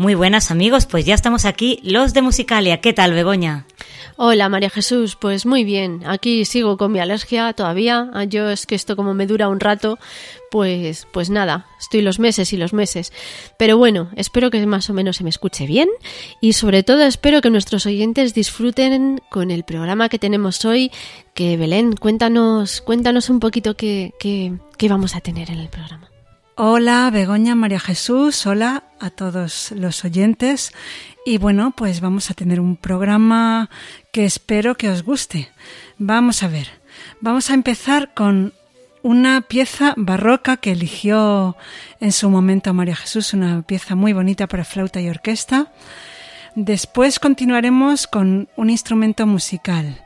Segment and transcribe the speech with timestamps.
[0.00, 2.80] Muy buenas amigos, pues ya estamos aquí, los de Musicalia.
[2.80, 3.66] ¿Qué tal, Begoña?
[4.16, 8.64] Hola María Jesús, pues muy bien, aquí sigo con mi alergia todavía, Ah, yo es
[8.64, 9.98] que esto como me dura un rato,
[10.50, 13.12] pues pues nada, estoy los meses y los meses.
[13.58, 15.90] Pero bueno, espero que más o menos se me escuche bien
[16.40, 20.90] y sobre todo espero que nuestros oyentes disfruten con el programa que tenemos hoy,
[21.34, 26.09] que Belén, cuéntanos, cuéntanos un poquito qué, qué, qué vamos a tener en el programa.
[26.62, 30.72] Hola, Begoña, María Jesús, hola a todos los oyentes.
[31.24, 33.70] Y bueno, pues vamos a tener un programa
[34.12, 35.48] que espero que os guste.
[35.96, 36.68] Vamos a ver,
[37.22, 38.52] vamos a empezar con
[39.02, 41.56] una pieza barroca que eligió
[41.98, 45.72] en su momento María Jesús, una pieza muy bonita para flauta y orquesta.
[46.56, 49.98] Después continuaremos con un instrumento musical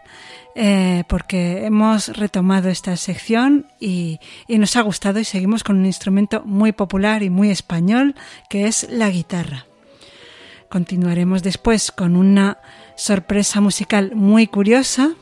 [0.54, 5.86] eh, porque hemos retomado esta sección y, y nos ha gustado y seguimos con un
[5.86, 8.14] instrumento muy popular y muy español
[8.48, 9.66] que es la guitarra.
[10.68, 12.58] Continuaremos después con una
[12.96, 15.14] sorpresa musical muy curiosa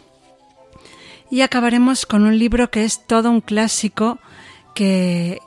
[1.31, 4.19] y acabaremos con un libro que es todo un clásico
[4.75, 5.38] que,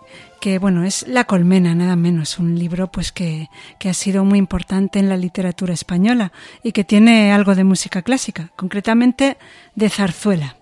[0.45, 4.37] que bueno, es La Colmena, nada menos, un libro pues que, que ha sido muy
[4.37, 9.39] importante en la literatura española y que tiene algo de música clásica, concretamente
[9.73, 10.57] de zarzuela.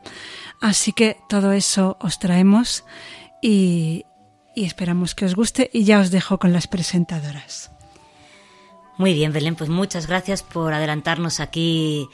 [0.62, 2.86] Así que todo eso os traemos
[3.42, 4.06] y,
[4.56, 7.70] y esperamos que os guste y ya os dejo con las presentadoras.
[8.98, 12.08] Muy bien, Belén, pues muchas gracias por adelantarnos aquí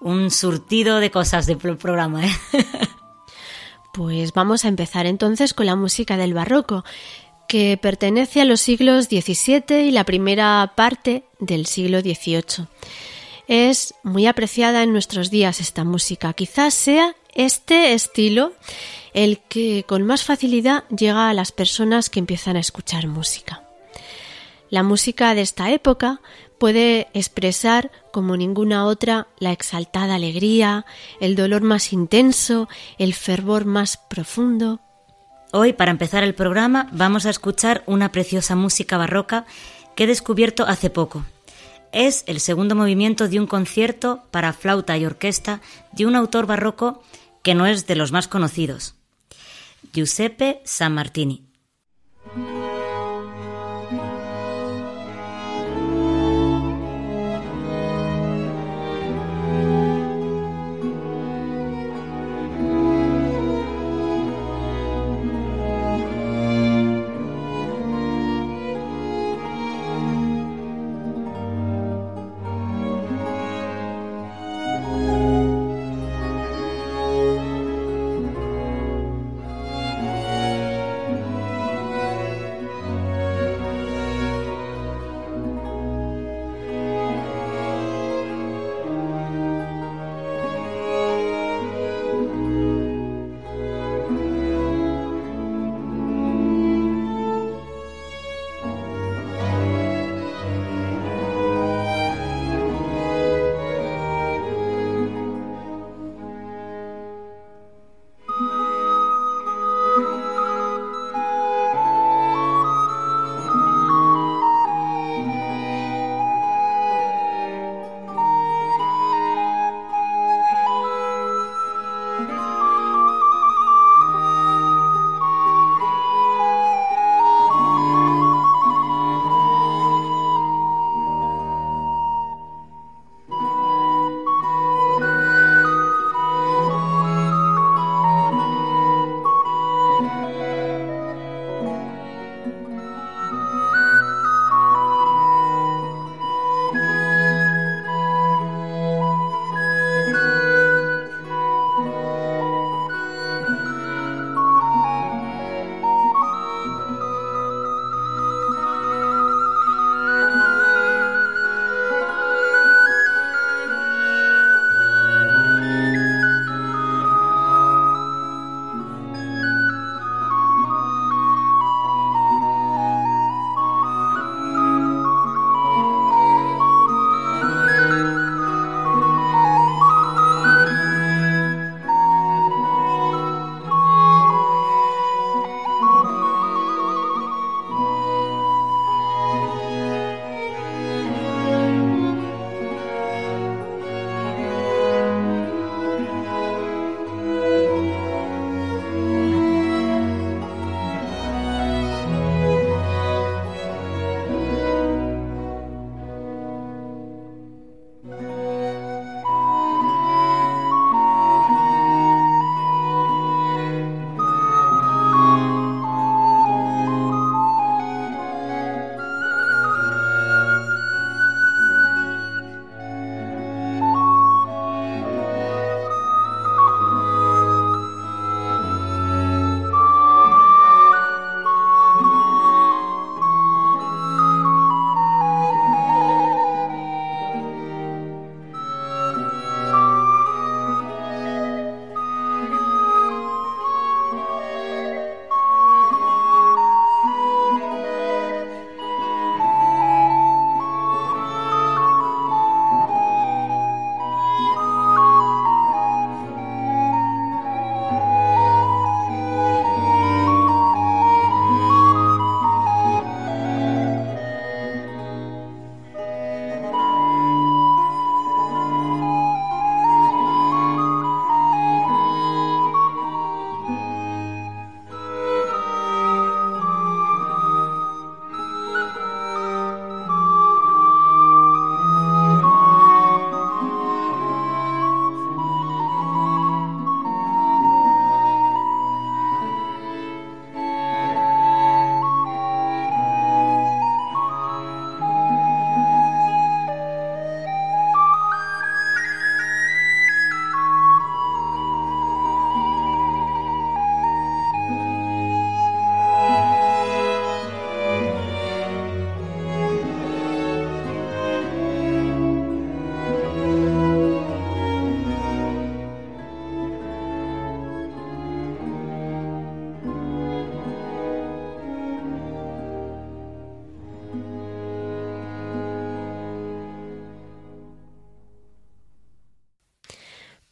[0.00, 2.26] un surtido de cosas del pro- programa.
[2.26, 2.32] ¿eh?
[3.94, 6.82] Pues vamos a empezar entonces con la música del barroco,
[7.52, 12.66] que pertenece a los siglos XVII y la primera parte del siglo XVIII.
[13.46, 16.32] Es muy apreciada en nuestros días esta música.
[16.32, 18.54] Quizás sea este estilo
[19.12, 23.62] el que con más facilidad llega a las personas que empiezan a escuchar música.
[24.70, 26.22] La música de esta época
[26.58, 30.86] puede expresar como ninguna otra la exaltada alegría,
[31.20, 32.66] el dolor más intenso,
[32.96, 34.80] el fervor más profundo.
[35.54, 39.44] Hoy, para empezar el programa, vamos a escuchar una preciosa música barroca
[39.94, 41.26] que he descubierto hace poco.
[41.92, 45.60] Es el segundo movimiento de un concierto para flauta y orquesta
[45.92, 47.02] de un autor barroco
[47.42, 48.94] que no es de los más conocidos.
[49.92, 51.44] Giuseppe Sammartini.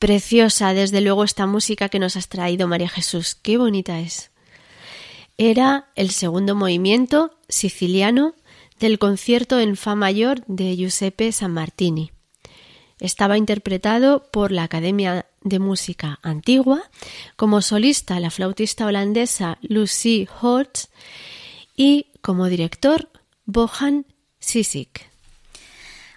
[0.00, 3.35] Preciosa, desde luego, esta música que nos has traído, María Jesús.
[3.35, 4.30] Qué bonita es.
[5.37, 8.35] Era el segundo movimiento siciliano
[8.78, 12.12] del concierto en Fa mayor de Giuseppe Sammartini.
[12.99, 16.83] Estaba interpretado por la Academia de Música Antigua,
[17.37, 20.88] como solista la flautista holandesa Lucy Hortz
[21.76, 23.11] y como director
[23.45, 24.07] Bohan
[24.38, 25.11] Sisik.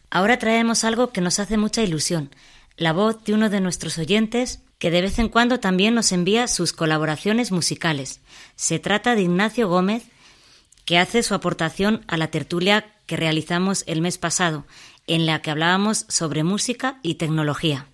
[0.09, 2.29] Ahora traemos algo que nos hace mucha ilusión,
[2.77, 6.47] la voz de uno de nuestros oyentes que de vez en cuando también nos envía
[6.47, 8.21] sus colaboraciones musicales.
[8.55, 10.03] Se trata de Ignacio Gómez,
[10.85, 14.65] que hace su aportación a la tertulia que realizamos el mes pasado,
[15.07, 17.87] en la que hablábamos sobre música y tecnología.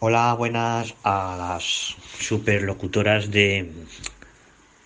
[0.00, 3.72] Hola, buenas a las superlocutoras de,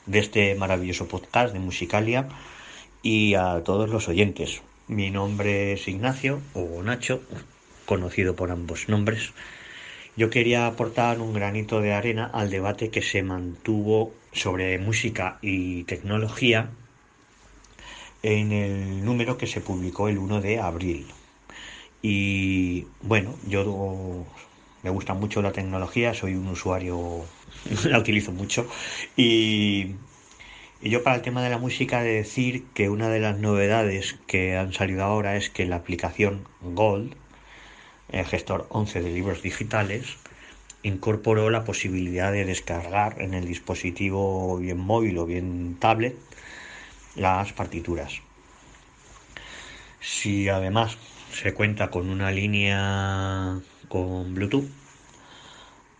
[0.07, 2.29] de este maravilloso podcast de Musicalia
[3.03, 4.63] y a todos los oyentes.
[4.87, 7.21] Mi nombre es Ignacio o Nacho,
[7.87, 9.33] conocido por ambos nombres.
[10.17, 15.85] Yo quería aportar un granito de arena al debate que se mantuvo sobre música y
[15.85, 16.71] tecnología
[18.23, 21.07] en el número que se publicó el 1 de abril.
[22.03, 24.27] Y bueno, yo
[24.83, 27.25] me gusta mucho la tecnología, soy un usuario,
[27.85, 28.67] la utilizo mucho.
[29.17, 29.95] Y,
[30.83, 34.57] yo para el tema de la música de decir que una de las novedades que
[34.57, 37.15] han salido ahora es que la aplicación Gold,
[38.13, 40.17] el gestor 11 de libros digitales,
[40.83, 46.17] incorporó la posibilidad de descargar en el dispositivo bien móvil o bien tablet
[47.17, 48.21] las partituras.
[50.01, 50.99] Si además
[51.33, 54.69] se cuenta con una línea con Bluetooth,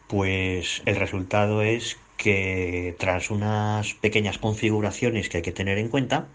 [0.09, 6.27] pues el resultado es que tras unas pequeñas configuraciones que hay que tener en cuenta,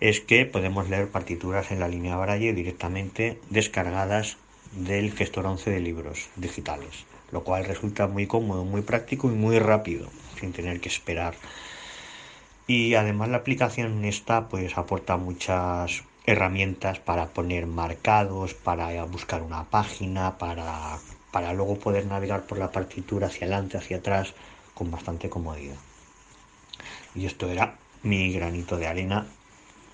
[0.00, 4.38] es que podemos leer partituras en la línea Braille directamente descargadas
[4.72, 9.58] del gestor 11 de libros digitales, lo cual resulta muy cómodo, muy práctico y muy
[9.58, 10.08] rápido,
[10.38, 11.34] sin tener que esperar
[12.70, 19.64] y además la aplicación esta pues aporta muchas herramientas para poner marcados, para buscar una
[19.64, 21.00] página, para,
[21.32, 24.34] para luego poder navegar por la partitura hacia adelante, hacia atrás
[24.72, 25.78] con bastante comodidad.
[27.16, 27.74] Y esto era
[28.04, 29.26] mi granito de arena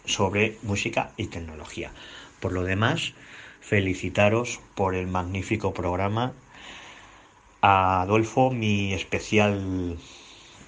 [0.05, 1.93] sobre música y tecnología.
[2.41, 3.15] Por lo demás,
[3.67, 6.35] felicitaros por el magnífico programa.
[7.61, 9.99] Adolfo, mi especial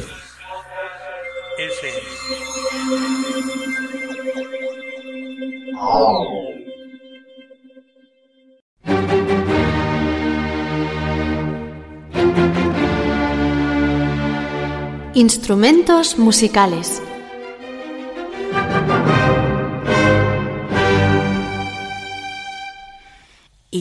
[15.14, 17.02] Instrumentos musicales.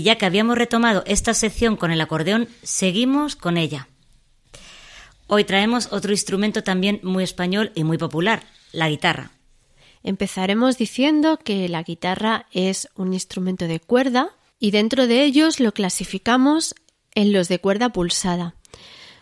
[0.05, 3.87] Ya que habíamos retomado esta sección con el acordeón, seguimos con ella.
[5.25, 9.31] Hoy traemos otro instrumento también muy español y muy popular, la guitarra.
[10.03, 15.73] Empezaremos diciendo que la guitarra es un instrumento de cuerda y dentro de ellos lo
[15.73, 16.75] clasificamos
[17.15, 18.53] en los de cuerda pulsada.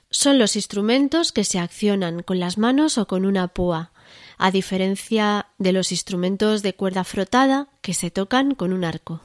[0.09, 3.91] Son los instrumentos que se accionan con las manos o con una púa.
[4.37, 9.21] a diferencia de los instrumentos de cuerda frotada que se tocan con un arco.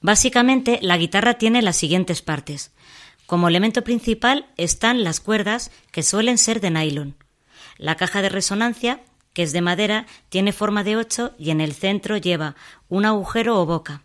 [0.00, 2.72] Básicamente, la guitarra tiene las siguientes partes.
[3.26, 7.16] Como elemento principal están las cuerdas, que suelen ser de nylon.
[7.76, 9.02] La caja de resonancia,
[9.32, 12.56] que es de madera, tiene forma de ocho y en el centro lleva
[12.88, 14.02] un agujero o boca.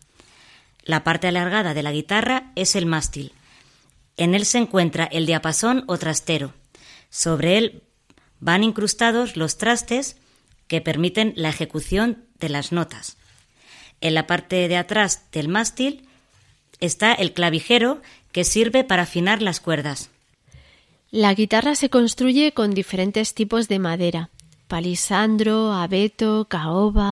[0.83, 3.31] La parte alargada de la guitarra es el mástil.
[4.17, 6.53] En él se encuentra el diapasón o trastero.
[7.09, 7.83] Sobre él
[8.39, 10.17] van incrustados los trastes
[10.67, 13.17] que permiten la ejecución de las notas.
[14.03, 16.05] En la parte de atrás del mástil
[16.81, 18.01] está el clavijero
[18.33, 20.10] que sirve para afinar las cuerdas.
[21.10, 24.29] La guitarra se construye con diferentes tipos de madera:
[24.67, 27.12] palisandro, abeto, caoba.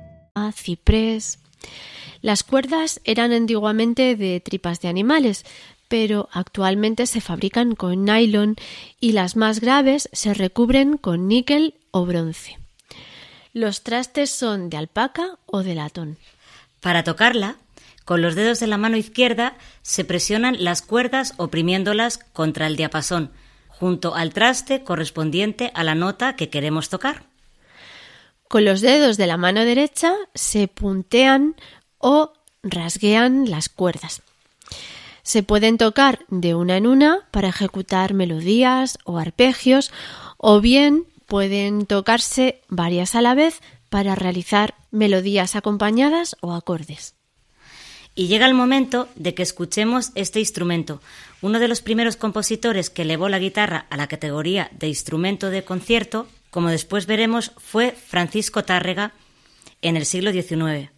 [0.53, 1.39] Ciprés.
[2.21, 5.45] Las cuerdas eran antiguamente de tripas de animales,
[5.87, 8.55] pero actualmente se fabrican con nylon
[8.99, 12.57] y las más graves se recubren con níquel o bronce.
[13.53, 16.17] Los trastes son de alpaca o de latón.
[16.79, 17.57] Para tocarla,
[18.05, 23.31] con los dedos de la mano izquierda se presionan las cuerdas oprimiéndolas contra el diapasón,
[23.67, 27.30] junto al traste correspondiente a la nota que queremos tocar.
[28.51, 31.55] Con los dedos de la mano derecha se puntean
[31.99, 32.33] o
[32.63, 34.23] rasguean las cuerdas.
[35.23, 39.93] Se pueden tocar de una en una para ejecutar melodías o arpegios
[40.35, 47.15] o bien pueden tocarse varias a la vez para realizar melodías acompañadas o acordes.
[48.15, 51.01] Y llega el momento de que escuchemos este instrumento.
[51.41, 55.63] Uno de los primeros compositores que elevó la guitarra a la categoría de instrumento de
[55.63, 59.13] concierto, como después veremos, fue Francisco Tárrega
[59.81, 60.91] en el siglo XIX.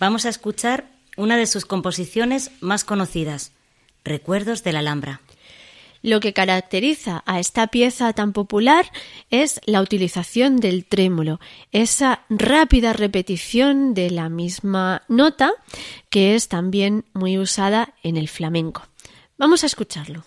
[0.00, 3.52] Vamos a escuchar una de sus composiciones más conocidas,
[4.04, 5.20] Recuerdos de la Alhambra.
[6.02, 8.86] Lo que caracteriza a esta pieza tan popular
[9.30, 11.40] es la utilización del trémolo,
[11.72, 15.52] esa rápida repetición de la misma nota
[16.08, 18.86] que es también muy usada en el flamenco.
[19.36, 20.24] Vamos a escucharlo.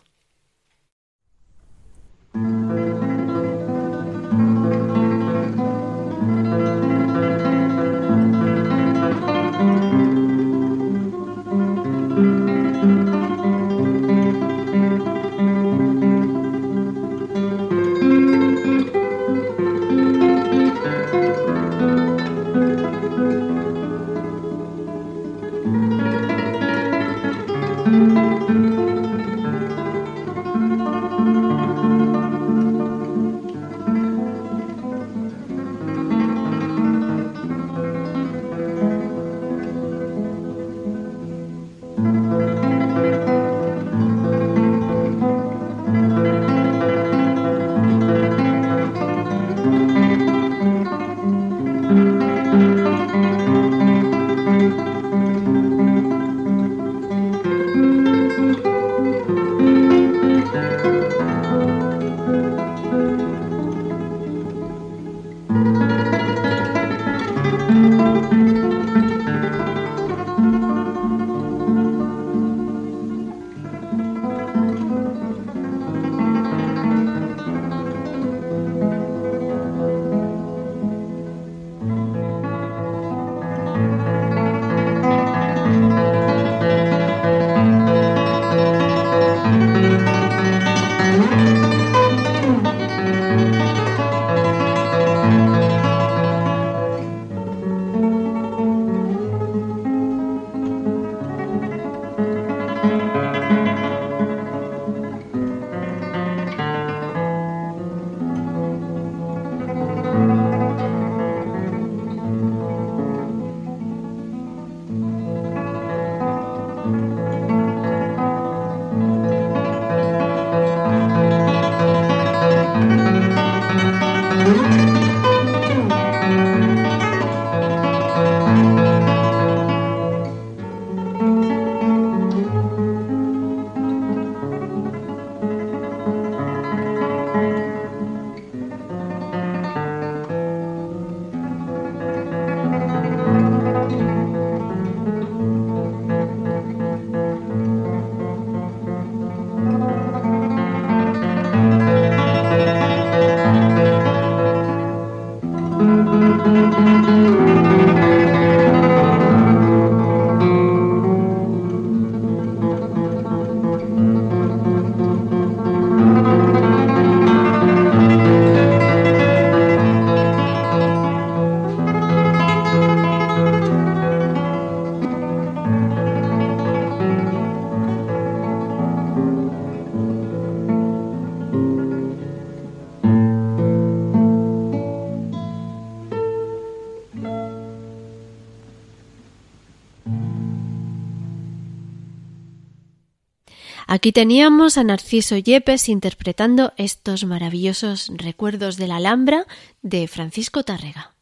[193.91, 199.47] Aquí teníamos a Narciso Yepes interpretando estos maravillosos recuerdos de la Alhambra
[199.81, 201.15] de Francisco Tárrega.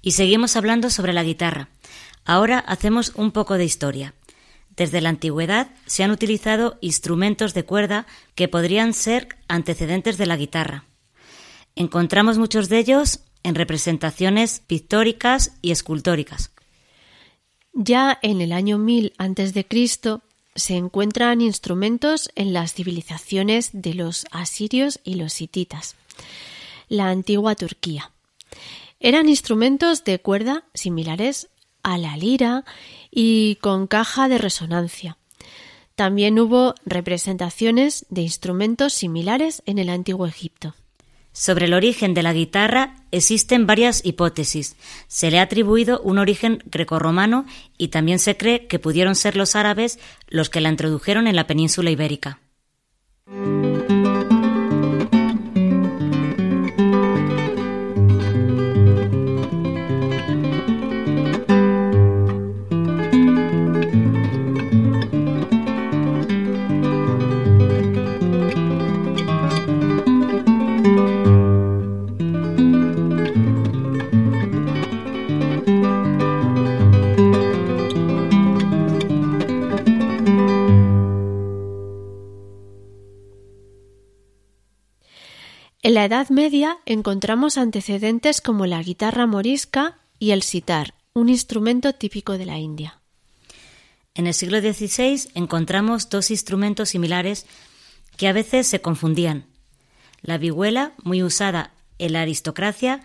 [0.00, 1.68] Y seguimos hablando sobre la guitarra.
[2.24, 4.14] Ahora hacemos un poco de historia.
[4.74, 10.38] Desde la antigüedad se han utilizado instrumentos de cuerda que podrían ser antecedentes de la
[10.38, 10.86] guitarra.
[11.76, 16.50] Encontramos muchos de ellos en representaciones pictóricas y escultóricas.
[17.74, 19.66] Ya en el año 1000 a.C.
[20.54, 25.96] se encuentran instrumentos en las civilizaciones de los asirios y los hititas,
[26.88, 28.12] la antigua Turquía.
[29.00, 31.48] Eran instrumentos de cuerda similares
[31.82, 32.64] a la lira
[33.10, 35.18] y con caja de resonancia.
[35.94, 40.74] También hubo representaciones de instrumentos similares en el antiguo Egipto.
[41.34, 44.76] Sobre el origen de la guitarra existen varias hipótesis.
[45.08, 47.44] Se le ha atribuido un origen grecorromano
[47.76, 51.48] y también se cree que pudieron ser los árabes los que la introdujeron en la
[51.48, 52.38] península ibérica.
[85.94, 91.92] En la Edad Media encontramos antecedentes como la guitarra morisca y el sitar, un instrumento
[91.92, 92.98] típico de la India.
[94.16, 97.46] En el siglo XVI encontramos dos instrumentos similares
[98.16, 99.46] que a veces se confundían.
[100.20, 103.00] La vihuela, muy usada en la aristocracia,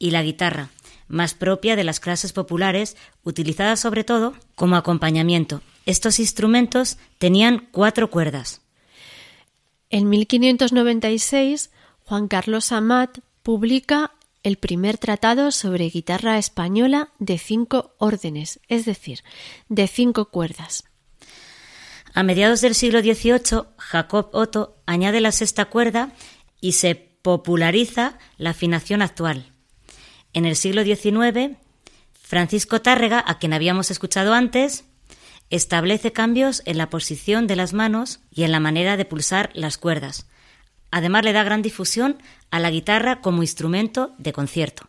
[0.00, 0.70] y la guitarra,
[1.06, 5.62] más propia de las clases populares, utilizada sobre todo como acompañamiento.
[5.86, 8.62] Estos instrumentos tenían cuatro cuerdas.
[9.90, 11.70] En 1596
[12.04, 14.12] Juan Carlos Amat publica
[14.42, 19.20] el primer tratado sobre guitarra española de cinco órdenes, es decir,
[19.68, 20.84] de cinco cuerdas.
[22.12, 26.12] A mediados del siglo XVIII, Jacob Otto añade la sexta cuerda
[26.60, 29.52] y se populariza la afinación actual.
[30.32, 31.56] En el siglo XIX,
[32.12, 34.84] Francisco Tárrega, a quien habíamos escuchado antes,
[35.50, 39.78] establece cambios en la posición de las manos y en la manera de pulsar las
[39.78, 40.26] cuerdas,
[40.92, 42.18] Además le da gran difusión
[42.50, 44.88] a la guitarra como instrumento de concierto.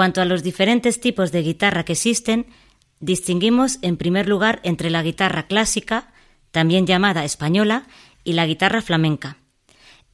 [0.00, 2.46] Cuanto a los diferentes tipos de guitarra que existen,
[3.00, 6.14] distinguimos en primer lugar entre la guitarra clásica,
[6.52, 7.86] también llamada española,
[8.24, 9.36] y la guitarra flamenca.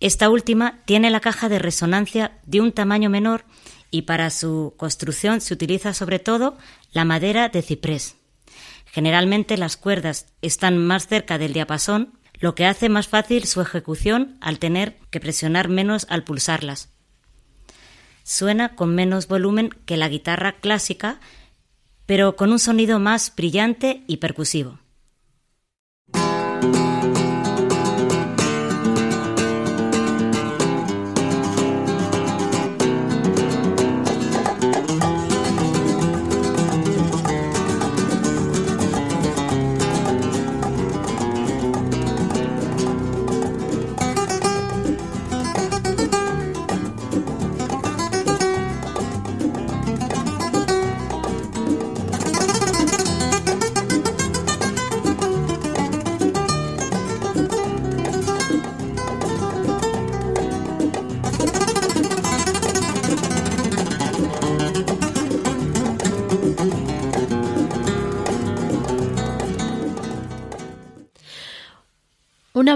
[0.00, 3.44] Esta última tiene la caja de resonancia de un tamaño menor
[3.92, 6.58] y para su construcción se utiliza sobre todo
[6.90, 8.16] la madera de ciprés.
[8.86, 14.36] Generalmente las cuerdas están más cerca del diapasón, lo que hace más fácil su ejecución
[14.40, 16.95] al tener que presionar menos al pulsarlas.
[18.28, 21.20] Suena con menos volumen que la guitarra clásica,
[22.06, 24.80] pero con un sonido más brillante y percusivo.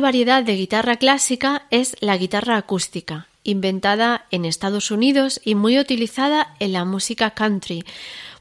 [0.01, 6.55] Variedad de guitarra clásica es la guitarra acústica, inventada en Estados Unidos y muy utilizada
[6.59, 7.85] en la música country,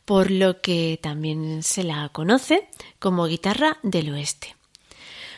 [0.06, 2.68] por lo que también se la conoce
[3.00, 4.56] como guitarra del oeste.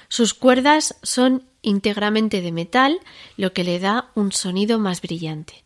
[0.09, 2.99] Sus cuerdas son íntegramente de metal,
[3.35, 5.63] lo que le da un sonido más brillante.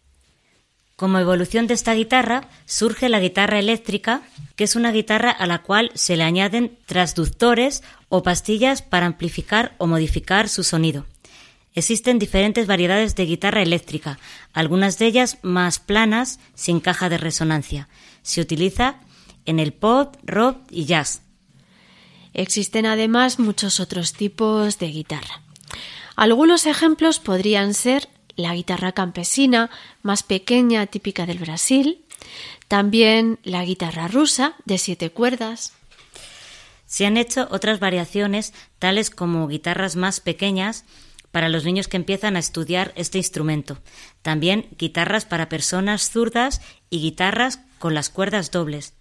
[0.96, 4.22] Como evolución de esta guitarra surge la guitarra eléctrica,
[4.56, 9.76] que es una guitarra a la cual se le añaden transductores o pastillas para amplificar
[9.78, 11.06] o modificar su sonido.
[11.74, 14.18] Existen diferentes variedades de guitarra eléctrica,
[14.54, 17.90] algunas de ellas más planas, sin caja de resonancia.
[18.22, 19.02] Se utiliza
[19.46, 21.24] en el pop, rock y jazz.
[22.34, 25.42] Existen además muchos otros tipos de guitarra.
[26.16, 29.70] Algunos ejemplos podrían ser la guitarra campesina,
[30.02, 32.06] más pequeña, típica del Brasil,
[32.68, 35.74] también la guitarra rusa, de siete cuerdas.
[36.86, 40.86] Se han hecho otras variaciones, tales como guitarras más pequeñas,
[41.32, 43.78] para los niños que empiezan a estudiar este instrumento.
[44.22, 48.94] También guitarras para personas zurdas y guitarras con las cuerdas dobles.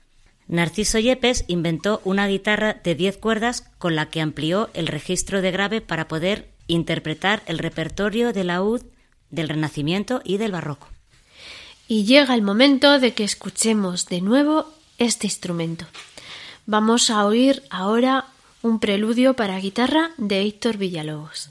[0.48, 5.52] Narciso Yepes inventó una guitarra de diez cuerdas con la que amplió el registro de
[5.52, 8.82] grave para poder interpretar el repertorio de laúd
[9.34, 10.88] del Renacimiento y del Barroco.
[11.88, 14.66] Y llega el momento de que escuchemos de nuevo
[14.98, 15.86] este instrumento.
[16.66, 18.26] Vamos a oír ahora
[18.62, 21.50] un preludio para guitarra de Héctor Villalobos.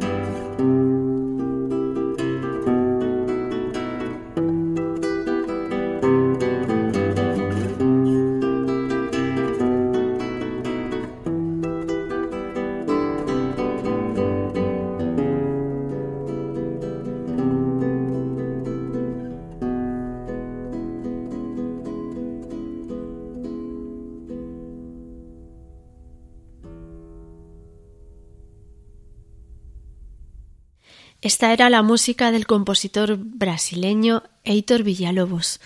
[31.41, 35.59] Esta era la música del compositor brasileño Heitor Villalobos.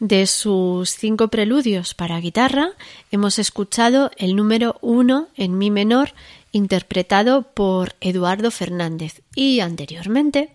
[0.00, 2.70] De sus cinco preludios para guitarra
[3.12, 6.12] hemos escuchado el número uno en mi menor
[6.50, 10.50] interpretado por Eduardo Fernández y anteriormente,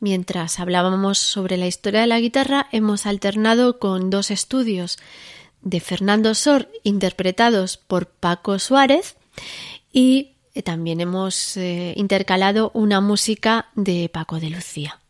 [0.00, 4.98] mientras hablábamos sobre la historia de la guitarra, hemos alternado con dos estudios
[5.60, 9.14] de Fernando Sor interpretados por Paco Suárez
[9.92, 15.00] y también hemos eh, intercalado una música de Paco de Lucía.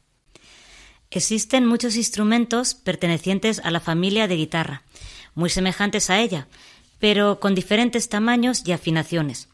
[1.11, 4.83] Existen muchos instrumentos pertenecientes a la familia de guitarra,
[5.35, 6.46] muy semejantes a ella,
[7.00, 9.48] pero con diferentes tamaños y afinaciones.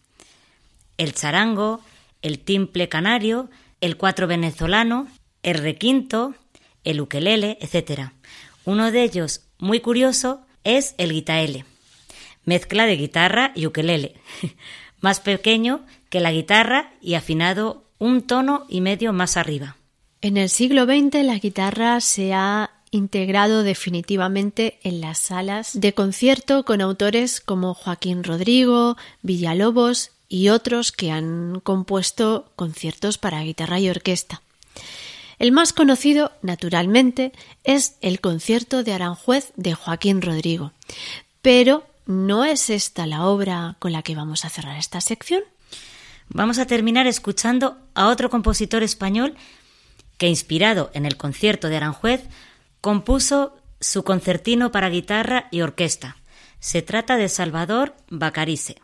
[0.99, 1.81] El charango,
[2.21, 3.49] el timple canario,
[3.81, 5.09] el cuatro venezolano,
[5.43, 6.35] el requinto,
[6.85, 8.11] el ukelele, etc.
[8.65, 11.65] Uno de ellos, muy curioso, es el guitaele,
[12.45, 14.15] mezcla de guitarra y ukelele.
[15.01, 15.81] más pequeño
[16.11, 19.77] que la guitarra y afinado un tono y medio más arriba.
[20.21, 26.65] En el siglo XX la guitarra se ha integrado definitivamente en las salas de concierto
[26.65, 33.91] con autores como Joaquín Rodrigo, Villalobos y otros que han compuesto conciertos para guitarra y
[33.91, 34.43] orquesta.
[35.39, 37.33] El más conocido, naturalmente,
[37.63, 40.73] es el concierto de Aranjuez de Joaquín Rodrigo,
[41.43, 45.43] pero ¿No es esta la obra con la que vamos a cerrar esta sección?
[46.31, 49.37] Vamos a terminar escuchando a otro compositor español
[50.17, 52.23] que, inspirado en el concierto de Aranjuez,
[52.81, 56.17] compuso su concertino para guitarra y orquesta.
[56.61, 58.77] Se trata de Salvador Bacarice.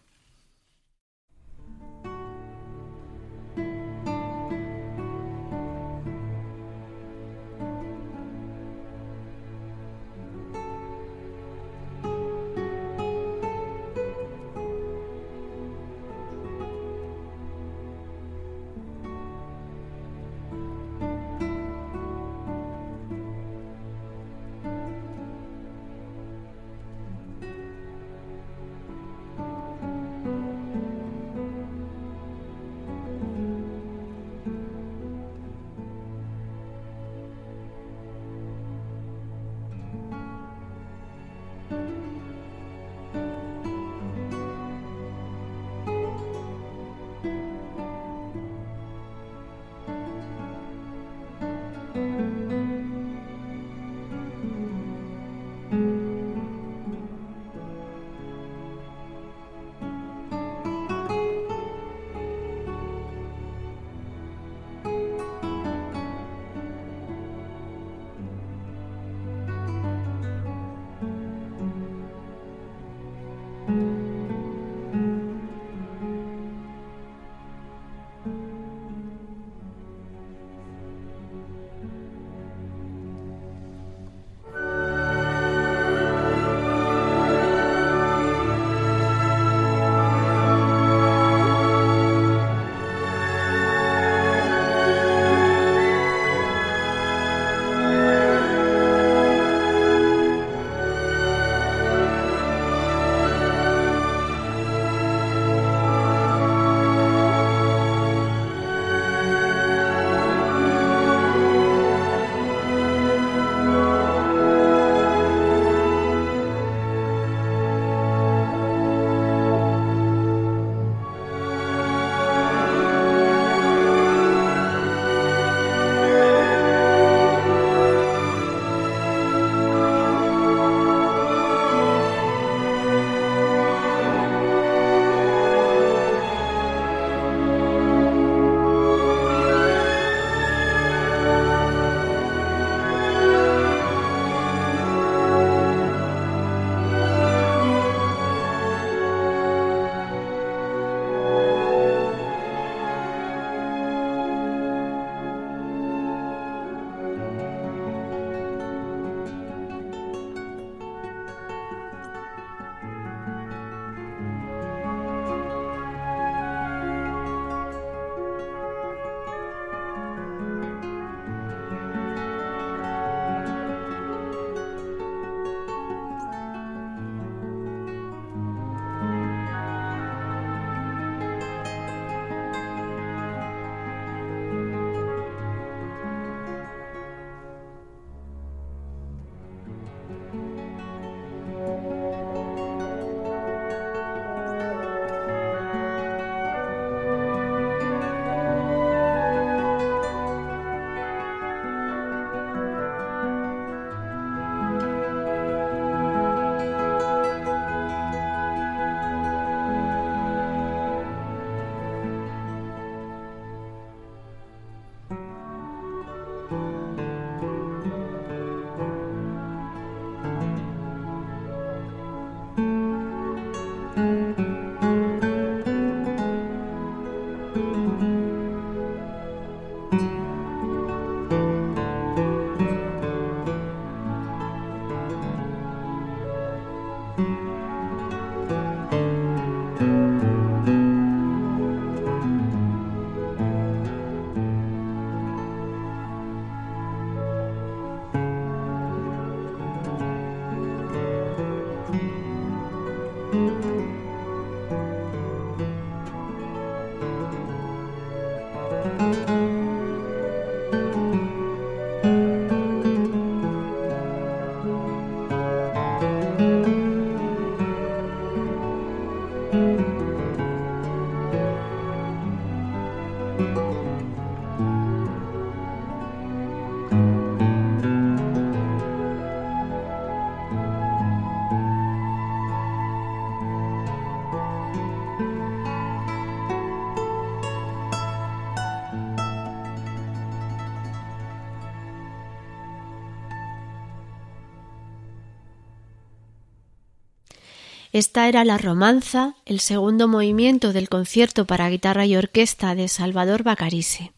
[297.95, 303.45] Esta era la romanza, el segundo movimiento del concierto para guitarra y orquesta de Salvador
[303.45, 304.11] Bacarisse.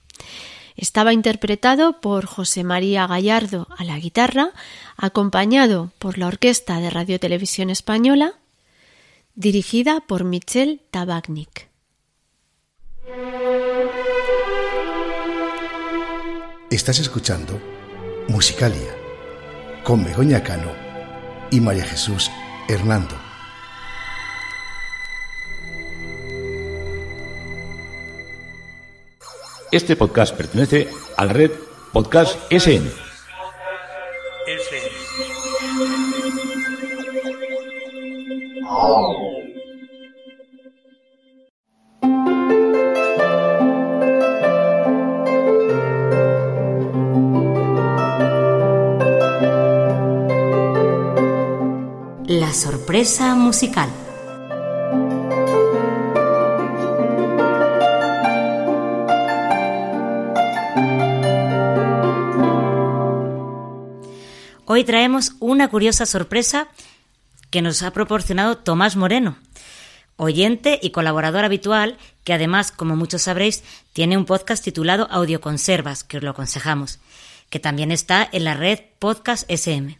[0.76, 4.52] Estaba interpretado por José María Gallardo a la guitarra,
[4.96, 8.32] acompañado por la Orquesta de Radio Televisión Española,
[9.34, 11.68] dirigida por Michel Tabachnik.
[16.70, 17.60] Estás escuchando
[18.28, 18.96] Musicalia
[19.84, 20.72] con Begoña Cano
[21.50, 22.30] y María Jesús
[22.68, 23.25] Hernando.
[29.72, 31.50] Este podcast pertenece a la red
[31.92, 32.88] Podcast SN.
[52.28, 54.05] La sorpresa musical.
[64.76, 66.68] Hoy traemos una curiosa sorpresa
[67.48, 69.38] que nos ha proporcionado Tomás Moreno,
[70.16, 73.64] oyente y colaborador habitual, que además, como muchos sabréis,
[73.94, 76.98] tiene un podcast titulado Audioconservas, que os lo aconsejamos,
[77.48, 79.98] que también está en la red Podcast SM.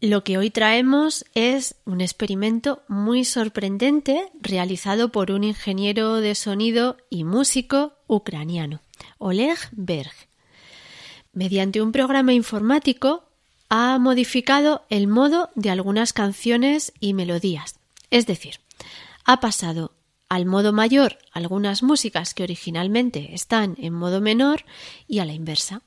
[0.00, 6.96] Lo que hoy traemos es un experimento muy sorprendente realizado por un ingeniero de sonido
[7.10, 8.80] y músico ucraniano,
[9.18, 10.31] Oleg Berg.
[11.32, 13.24] Mediante un programa informático
[13.70, 17.76] ha modificado el modo de algunas canciones y melodías.
[18.10, 18.60] Es decir,
[19.24, 19.92] ha pasado
[20.28, 24.66] al modo mayor algunas músicas que originalmente están en modo menor
[25.08, 25.80] y a la inversa.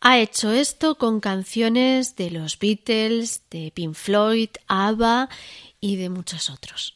[0.00, 5.28] Ha hecho esto con canciones de los Beatles, de Pink Floyd, ABBA
[5.80, 6.94] y de muchos otros.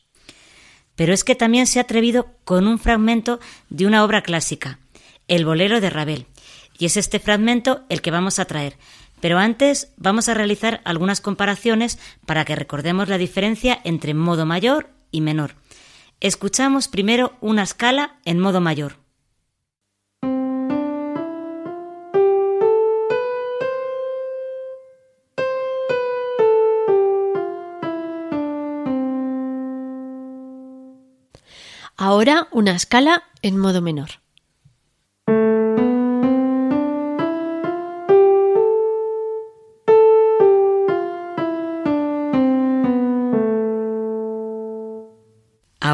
[0.94, 3.40] Pero es que también se ha atrevido con un fragmento
[3.70, 4.78] de una obra clásica,
[5.26, 6.26] El bolero de Ravel.
[6.80, 8.78] Y es este fragmento el que vamos a traer.
[9.20, 14.88] Pero antes vamos a realizar algunas comparaciones para que recordemos la diferencia entre modo mayor
[15.10, 15.56] y menor.
[16.20, 18.96] Escuchamos primero una escala en modo mayor.
[31.94, 34.20] Ahora una escala en modo menor.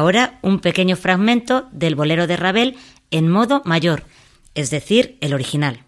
[0.07, 2.77] Ahora un pequeño fragmento del bolero de Ravel
[3.11, 4.03] en modo mayor,
[4.55, 5.83] es decir, el original.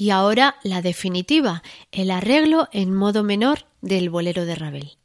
[0.00, 4.99] Y ahora la definitiva, el arreglo en modo menor del bolero de Ravel.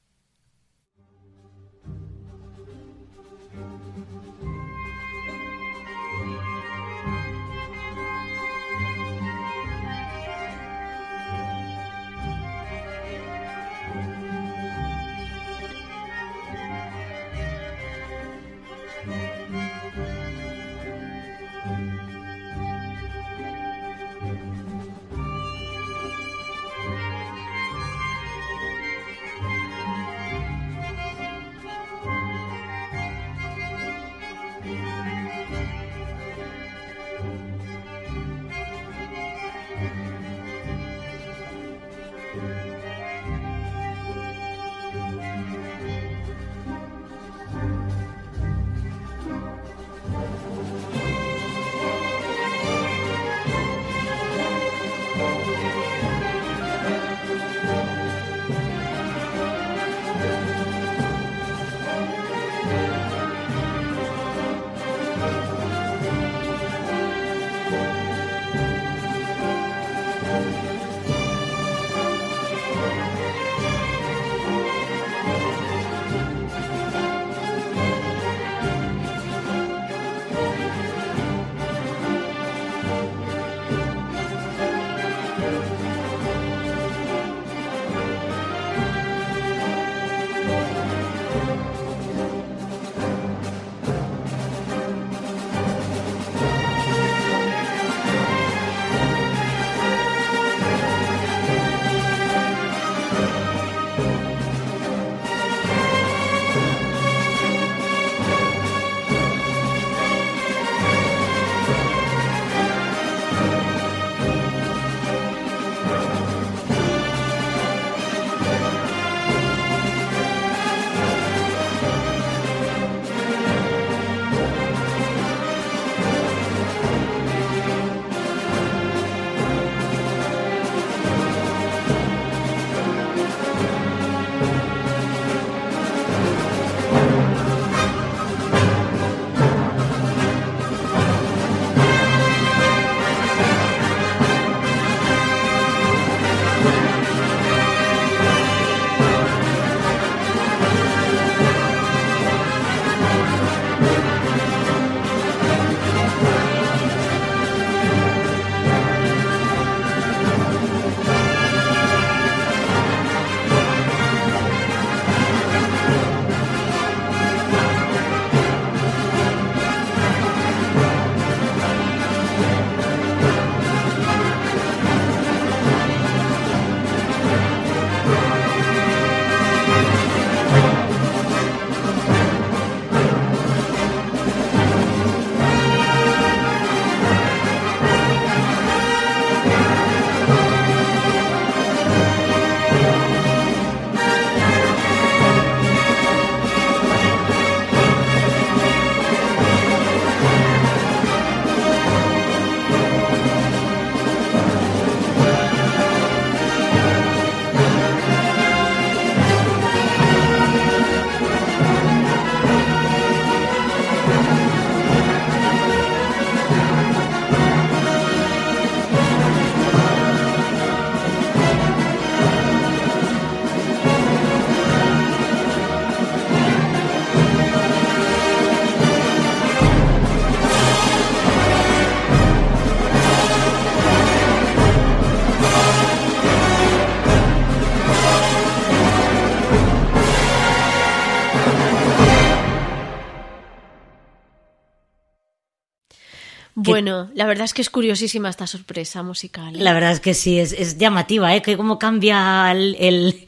[246.75, 249.55] Bueno, la verdad es que es curiosísima esta sorpresa musical.
[249.55, 249.59] ¿eh?
[249.59, 251.41] La verdad es que sí, es, es llamativa, ¿eh?
[251.41, 253.25] Que cómo cambia el, el,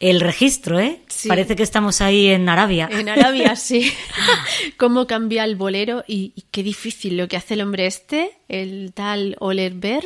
[0.00, 1.00] el registro, ¿eh?
[1.06, 1.28] Sí.
[1.28, 2.88] Parece que estamos ahí en Arabia.
[2.90, 3.92] En Arabia, sí.
[4.76, 8.90] cómo cambia el bolero y, y, qué difícil lo que hace el hombre este, el
[8.92, 10.02] tal Oler Ber.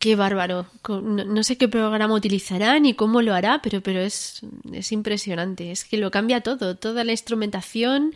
[0.00, 0.66] Qué bárbaro.
[0.88, 4.40] No, no, sé qué programa utilizará ni cómo lo hará, pero, pero es,
[4.72, 5.70] es impresionante.
[5.70, 6.74] Es que lo cambia todo.
[6.74, 8.14] Toda la instrumentación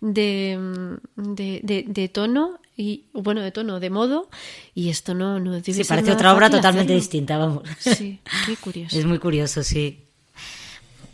[0.00, 4.28] de, de, de, de tono y bueno de tono de modo
[4.74, 7.00] y esto no no sí parece otra obra totalmente hacerlo.
[7.00, 7.62] distinta vamos.
[7.78, 8.98] Sí qué curioso.
[8.98, 10.04] Es muy curioso sí.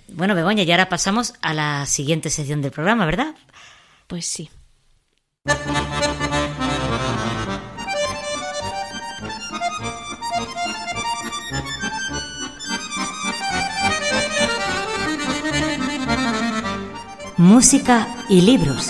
[0.08, 3.34] Bueno Begoña y ahora pasamos a la siguiente sección del programa verdad
[4.08, 4.50] pues sí.
[17.38, 18.88] Música y libros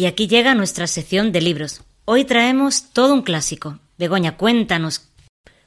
[0.00, 1.82] Y aquí llega nuestra sección de libros.
[2.06, 3.80] Hoy traemos todo un clásico.
[3.98, 5.10] Begoña, cuéntanos.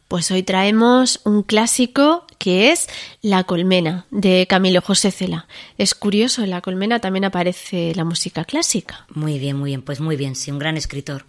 [0.07, 2.89] Pues hoy traemos un clásico que es
[3.21, 5.47] La colmena de Camilo José Cela.
[5.77, 9.05] Es curioso, en La colmena también aparece la música clásica.
[9.13, 11.27] Muy bien, muy bien, pues muy bien, sí, un gran escritor.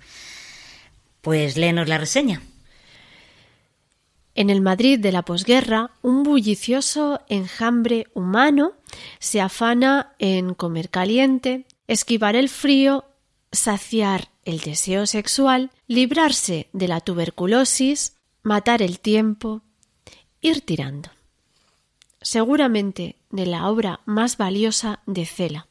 [1.21, 2.41] Pues léenos la reseña.
[4.35, 8.73] En el Madrid de la posguerra, un bullicioso enjambre humano
[9.19, 13.05] se afana en comer caliente, esquivar el frío,
[13.53, 19.63] saciar el deseo sexual, librarse de la tuberculosis, matar el tiempo,
[20.41, 21.11] ir tirando.
[22.21, 25.69] Seguramente de la obra más valiosa de Cela,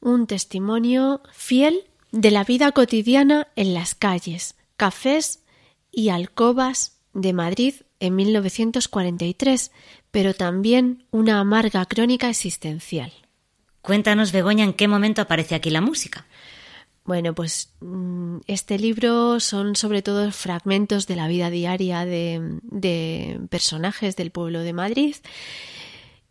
[0.00, 5.42] un testimonio fiel de la vida cotidiana en las calles, cafés
[5.90, 9.72] y alcobas de Madrid en 1943,
[10.10, 13.12] pero también una amarga crónica existencial.
[13.86, 16.26] Cuéntanos, Begoña, en qué momento aparece aquí la música.
[17.04, 24.16] Bueno, pues mm, este libro son sobre todo fragmentos de la vida diaria de, personajes
[24.16, 25.14] del pueblo de Madrid.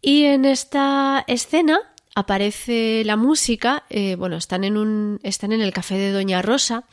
[0.02, 1.80] Y en esta escena
[2.14, 6.84] aparece la música, eh, bueno, están en un, están en el café de Doña Rosa.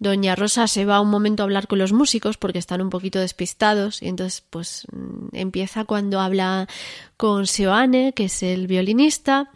[0.00, 3.18] Doña Rosa se va un momento a hablar con los músicos porque están un poquito
[3.20, 6.68] despistados y entonces pues mm, empieza cuando habla
[7.16, 9.50] con Seoane, que es el violinista,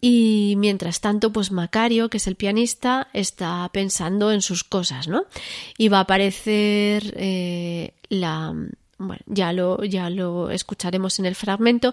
[0.00, 5.24] y mientras tanto, pues Macario, que es el pianista, está pensando en sus cosas, ¿no?
[5.76, 8.54] Y va a aparecer eh, la,
[8.96, 11.92] bueno, ya lo, ya lo escucharemos en el fragmento,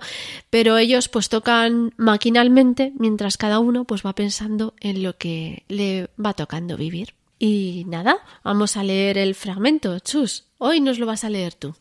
[0.50, 6.10] pero ellos pues tocan maquinalmente mientras cada uno pues va pensando en lo que le
[6.24, 7.14] va tocando vivir.
[7.40, 10.00] Y nada, vamos a leer el fragmento.
[10.00, 11.76] Chus, hoy nos lo vas a leer tú.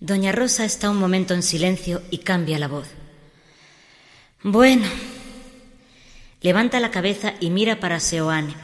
[0.00, 2.88] Doña Rosa está un momento en silencio y cambia la voz.
[4.42, 4.86] Bueno,
[6.42, 8.54] levanta la cabeza y mira para Seoane.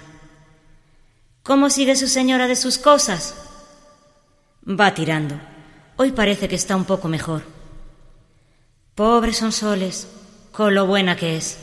[1.43, 3.35] ¿Cómo sigue su señora de sus cosas?
[4.69, 5.41] Va tirando.
[5.97, 7.43] Hoy parece que está un poco mejor.
[8.95, 10.07] Pobre Sonsoles,
[10.53, 11.59] con lo buena que es.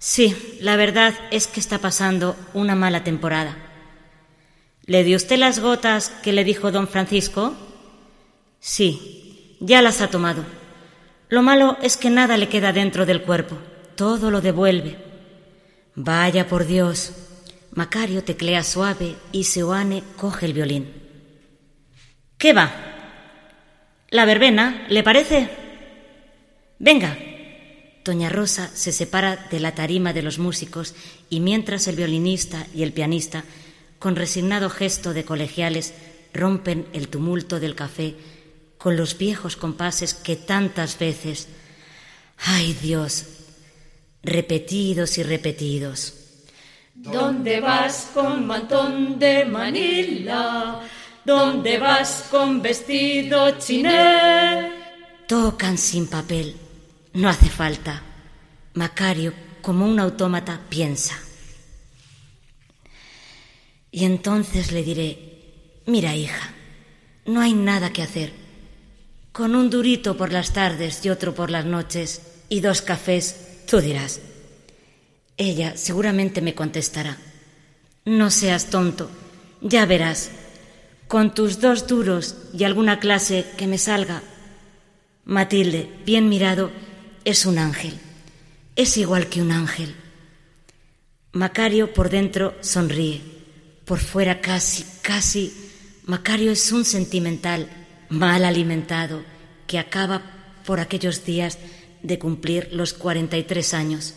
[0.00, 3.56] Sí, la verdad es que está pasando una mala temporada.
[4.84, 7.54] ¿Le dio usted las gotas que le dijo don Francisco?
[8.58, 10.44] Sí, ya las ha tomado.
[11.28, 13.58] Lo malo es que nada le queda dentro del cuerpo,
[13.96, 14.96] todo lo devuelve.
[15.96, 17.12] Vaya por Dios.
[17.72, 20.92] Macario teclea suave y Seoane coge el violín.
[22.38, 22.72] ¿Qué va?
[24.10, 25.48] ¿La verbena, le parece?
[26.78, 27.18] Venga.
[28.04, 30.94] Doña Rosa se separa de la tarima de los músicos
[31.28, 33.42] y mientras el violinista y el pianista,
[33.98, 35.92] con resignado gesto de colegiales,
[36.32, 38.14] rompen el tumulto del café
[38.86, 41.48] con los viejos compases que tantas veces,
[42.38, 43.24] ay Dios,
[44.22, 46.14] repetidos y repetidos.
[46.94, 50.82] ¿Dónde vas con mantón de Manila?
[51.24, 54.70] ¿Dónde vas con vestido chiné?
[55.26, 56.54] Tocan sin papel.
[57.14, 58.00] No hace falta.
[58.74, 61.18] Macario, como un autómata, piensa.
[63.90, 66.54] Y entonces le diré, mira hija,
[67.24, 68.45] no hay nada que hacer.
[69.36, 73.82] Con un durito por las tardes y otro por las noches y dos cafés, tú
[73.82, 74.22] dirás.
[75.36, 77.18] Ella seguramente me contestará,
[78.06, 79.10] no seas tonto,
[79.60, 80.30] ya verás
[81.06, 84.22] con tus dos duros y alguna clase que me salga.
[85.26, 86.70] Matilde, bien mirado,
[87.26, 87.92] es un ángel.
[88.74, 89.94] Es igual que un ángel.
[91.32, 93.20] Macario por dentro sonríe.
[93.84, 95.52] Por fuera casi, casi.
[96.06, 99.22] Macario es un sentimental, mal alimentado,
[99.66, 100.22] que acaba
[100.64, 101.58] por aquellos días
[102.02, 104.14] de cumplir los 43 años.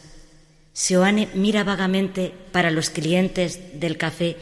[0.74, 4.38] Seoane mira vagamente para los clientes del café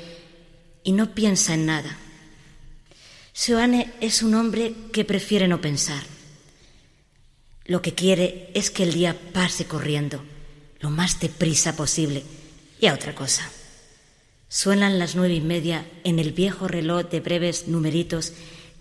[0.84, 1.98] y no piensa en nada.
[3.34, 6.04] Seoane es un hombre que prefiere no pensar.
[7.66, 10.24] Lo que quiere es que el día pase corriendo,
[10.80, 12.24] lo más deprisa posible,
[12.80, 13.50] y a otra cosa.
[14.50, 18.32] Suenan las nueve y media en el viejo reloj de breves numeritos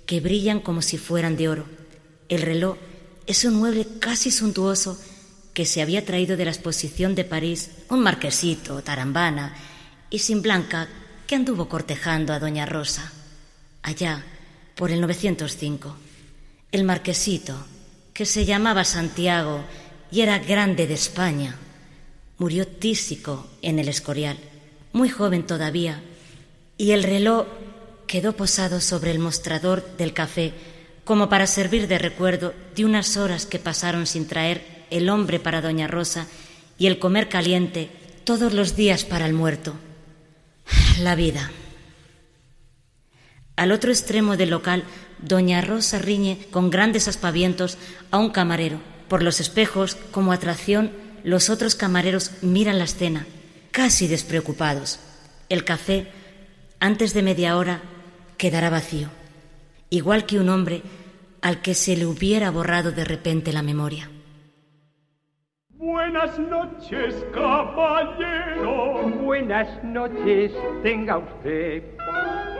[0.06, 1.66] que brillan como si fueran de oro.
[2.28, 2.78] El reloj
[3.26, 4.98] es un mueble casi suntuoso
[5.52, 9.56] que se había traído de la exposición de París un marquesito, tarambana,
[10.10, 10.88] y sin blanca
[11.26, 13.12] que anduvo cortejando a Doña Rosa.
[13.82, 14.24] Allá,
[14.76, 15.96] por el 905.
[16.70, 17.56] El marquesito,
[18.12, 19.64] que se llamaba Santiago
[20.10, 21.56] y era grande de España,
[22.38, 24.38] murió tísico en el Escorial,
[24.92, 26.02] muy joven todavía,
[26.78, 27.46] y el reloj
[28.06, 30.52] quedó posado sobre el mostrador del café
[31.04, 35.60] como para servir de recuerdo de unas horas que pasaron sin traer el hombre para
[35.60, 36.26] Doña Rosa
[36.78, 37.90] y el comer caliente
[38.24, 39.74] todos los días para el muerto.
[41.00, 41.52] La vida.
[43.54, 44.82] Al otro extremo del local,
[45.18, 47.78] doña Rosa riñe con grandes aspavientos
[48.10, 48.80] a un camarero.
[49.08, 50.90] Por los espejos, como atracción,
[51.22, 53.26] los otros camareros miran la escena,
[53.70, 54.98] casi despreocupados.
[55.48, 56.08] El café,
[56.80, 57.80] antes de media hora,
[58.36, 59.08] quedará vacío,
[59.90, 60.82] igual que un hombre
[61.42, 64.10] al que se le hubiera borrado de repente la memoria.
[65.70, 69.08] Buenas noches, caballero.
[69.22, 71.82] Buenas noches, tenga usted.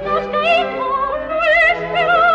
[0.05, 2.27] Nuestra hijo no esperaba.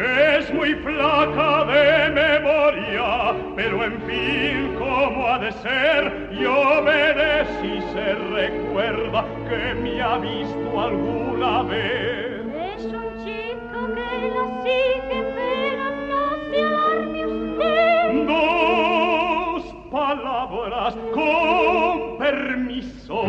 [0.00, 7.82] Es muy flaca de memoria, pero en fin, como ha de ser, yo veré si
[7.92, 12.46] se recuerda que me ha visto alguna vez.
[12.74, 18.26] Es un chico que la sigue, pero no se alarme usted.
[18.26, 23.24] Dos palabras con permiso.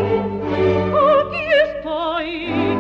[1.20, 2.71] Aquí estoy.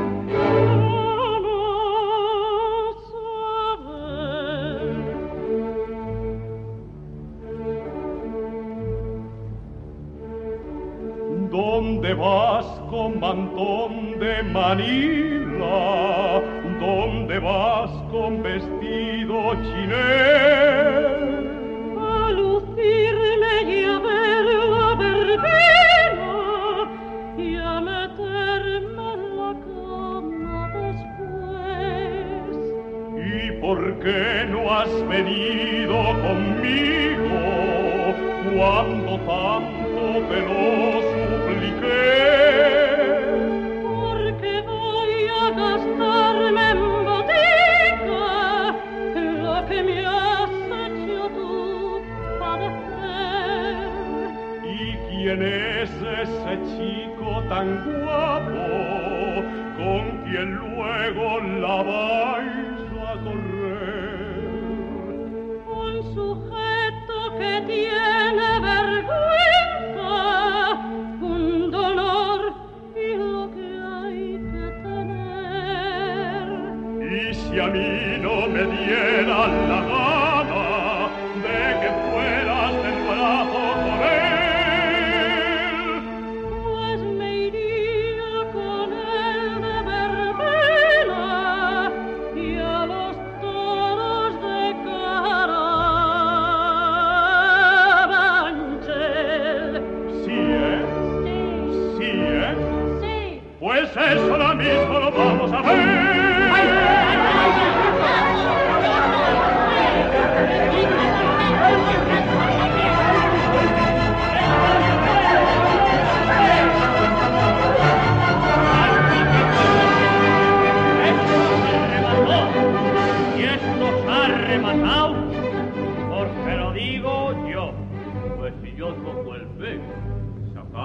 [11.81, 16.39] ¿Dónde vas con mantón de Manila?
[16.79, 20.13] ¿Dónde vas con vestido chiné?
[21.99, 26.35] A lucirme y a ver la verbena
[27.35, 32.57] y a meterme en la cama después.
[33.25, 37.41] ¿Y por qué no has venido conmigo
[38.55, 39.91] cuando tanto
[40.29, 40.39] te
[57.51, 58.65] tan guapo
[59.75, 61.27] con quien luego
[61.63, 62.79] la vais
[63.09, 64.45] a correr?
[65.83, 70.15] Un sujeto que tiene vergüenza,
[71.19, 72.39] un dolor
[72.95, 76.45] y lo que hay que tener.
[77.19, 77.91] Y si a mí
[78.25, 79.39] no me diera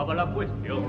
[0.07, 0.85] acaba la cuestión.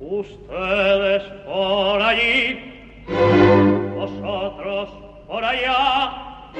[0.00, 2.58] Ustedes por allí,
[3.96, 4.88] vosotros
[5.26, 6.50] por allá,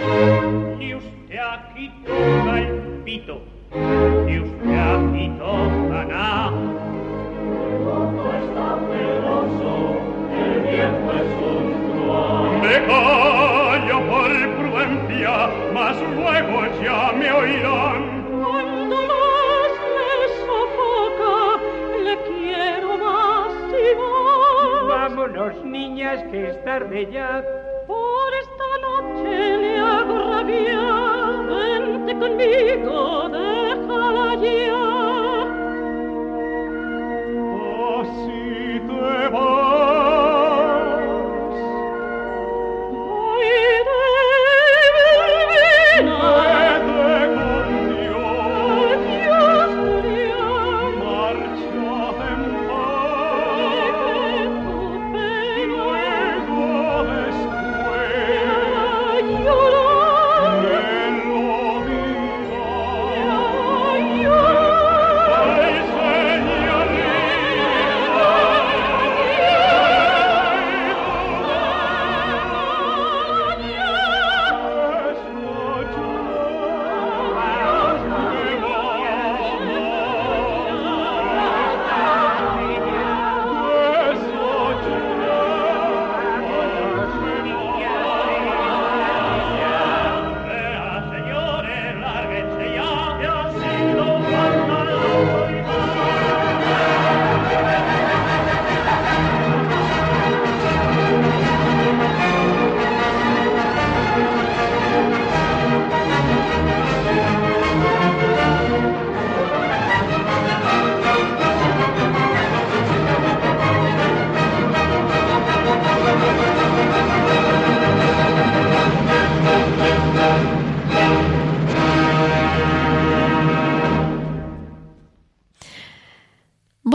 [0.78, 3.40] Ni usted aquí toca el pito,
[4.26, 6.74] ni usted aquí toca nada.
[12.64, 13.23] me callo por prudencia, mas
[16.14, 18.24] luego ya me oirán.
[18.42, 20.10] Cuando más me
[20.46, 21.62] sofoca,
[22.04, 24.88] le quiero más y más.
[24.88, 27.42] Vámonos, niñas, que es tarde ya.
[27.86, 33.28] Por esta noche le hago rabiar, vente conmigo,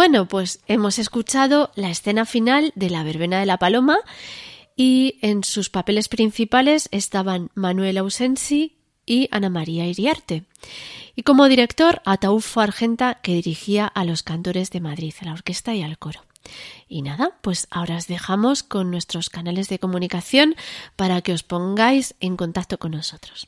[0.10, 4.00] Bueno, pues hemos escuchado la escena final de la verbena de la paloma
[4.76, 10.46] y en sus papeles principales estaban Manuel Ausensi y Ana María Iriarte.
[11.16, 15.76] Y como director, Ataúfo Argenta, que dirigía a los cantores de Madrid, a la orquesta
[15.76, 16.26] y al coro.
[16.88, 20.56] Y nada, pues ahora os dejamos con nuestros canales de comunicación
[20.96, 23.48] para que os pongáis en contacto con nosotros.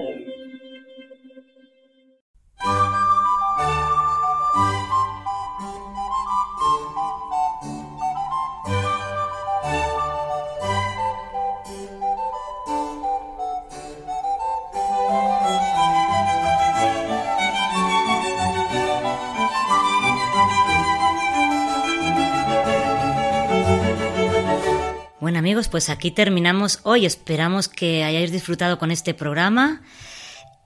[25.67, 27.05] Pues aquí terminamos hoy.
[27.05, 29.81] Esperamos que hayáis disfrutado con este programa.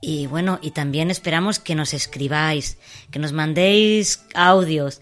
[0.02, 2.78] Y bueno, y también esperamos que nos escribáis,
[3.12, 5.02] que nos mandéis audios,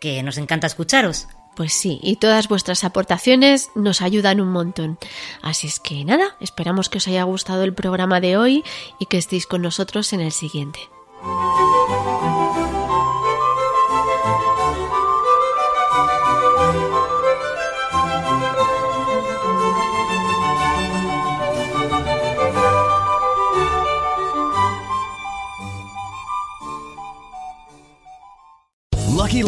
[0.00, 1.26] que nos encanta escucharos.
[1.56, 4.98] Pues sí, y todas vuestras aportaciones nos ayudan un montón.
[5.42, 8.62] Así es que nada, esperamos que os haya gustado el programa de hoy
[9.00, 10.78] y que estéis con nosotros en el siguiente.